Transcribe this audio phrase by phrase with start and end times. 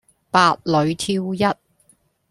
[0.31, 1.55] 百裏挑一